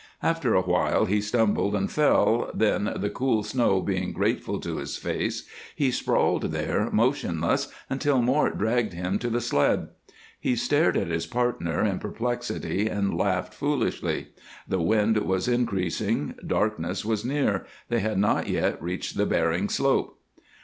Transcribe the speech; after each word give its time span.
After 0.23 0.55
a 0.55 0.63
while 0.63 1.05
he 1.05 1.21
stumbled 1.21 1.75
and 1.75 1.91
fell, 1.91 2.49
then, 2.55 2.91
the 2.95 3.11
cool 3.11 3.43
snow 3.43 3.81
being 3.81 4.11
grateful 4.13 4.59
to 4.61 4.77
his 4.77 4.97
face, 4.97 5.47
he 5.75 5.91
sprawled 5.91 6.51
there 6.51 6.89
motionless 6.89 7.67
until 7.87 8.19
Mort 8.19 8.57
dragged 8.57 8.93
him 8.93 9.19
to 9.19 9.29
the 9.29 9.39
sled. 9.39 9.89
He 10.39 10.55
stared 10.55 10.97
at 10.97 11.05
his 11.09 11.27
partner 11.27 11.83
in 11.85 11.99
perplexity 11.99 12.87
and 12.89 13.15
laughed 13.15 13.53
foolishly. 13.53 14.29
The 14.67 14.81
wind 14.81 15.17
was 15.19 15.47
increasing, 15.47 16.33
darkness 16.47 17.05
was 17.05 17.23
near, 17.23 17.67
they 17.89 17.99
had 17.99 18.17
not 18.17 18.47
yet 18.47 18.81
reached 18.81 19.17
the 19.17 19.27
Bering 19.27 19.69
slope. 19.69 20.19